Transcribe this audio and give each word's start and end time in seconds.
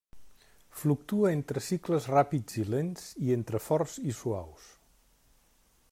Fluctua 0.79 1.33
entre 1.33 1.61
cicles 1.65 2.09
ràpids 2.13 2.57
i 2.63 2.67
lents, 2.75 3.05
i 3.27 3.37
entre 3.37 3.63
forts 3.69 3.99
i 4.13 4.19
suaus. 4.23 4.69